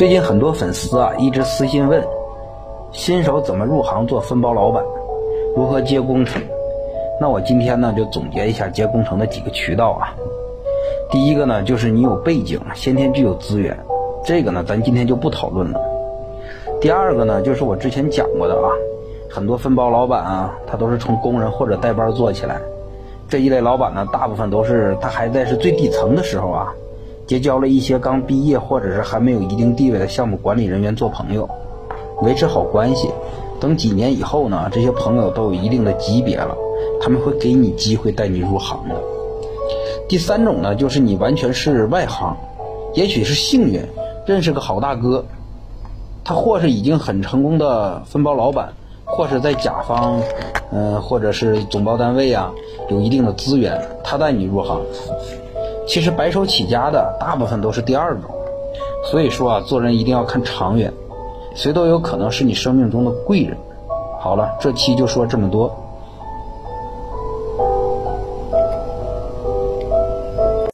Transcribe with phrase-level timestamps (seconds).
[0.00, 2.02] 最近很多粉丝啊一直私信问，
[2.90, 4.82] 新手怎么入行做分包老板，
[5.54, 6.40] 如何接工程？
[7.20, 10.16] 那我今天呢就总结一下接工程的几个渠道啊。
[11.10, 13.78] 第一个呢就是你有背景，先天具有资源，
[14.24, 15.78] 这个呢咱今天就不讨论了。
[16.80, 18.72] 第二个呢就是我之前讲过的啊，
[19.28, 22.56] 很多分包老板啊，他都是从工人或者带班做起来，
[23.28, 26.72] 这一类老板呢，大部分都是他还在是最底层的时候啊。
[27.30, 31.48] 结交了一些刚毕业或者是还没有一定地位的项目管理人员做朋友，
[32.22, 33.08] 维持好关系。
[33.60, 36.56] 等几年以后呢，这些朋友都有一定的级别了，
[37.00, 38.96] 他们会给你机会带你入行的。
[40.08, 42.36] 第三种呢，就是你完全是外行，
[42.94, 43.80] 也许是幸运
[44.26, 45.24] 认识个好大哥，
[46.24, 48.72] 他或是已经很成功的分包老板，
[49.04, 50.20] 或是在甲方，
[50.72, 52.50] 嗯，或者是总包单位啊，
[52.88, 54.80] 有一定的资源，他带你入行。
[55.90, 58.30] 其实白手起家的大部分都是第二种，
[59.10, 60.92] 所以说啊，做人一定要看长远，
[61.56, 63.58] 谁都有可能是你生命中的贵人。
[64.20, 65.76] 好了，这期就说这么多。